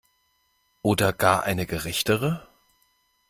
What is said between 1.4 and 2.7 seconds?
eine gerechtere?